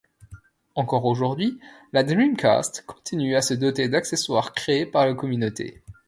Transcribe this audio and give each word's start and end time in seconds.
Encore 0.73 1.05
aujourd'hui, 1.05 1.59
la 1.93 2.03
Dreamcast 2.03 2.85
continue 2.87 3.35
à 3.35 3.43
se 3.43 3.53
doter 3.53 3.87
d'accessoires 3.87 4.55
créés 4.55 4.87
par 4.87 5.05
la 5.05 5.13
communauté. 5.13 5.83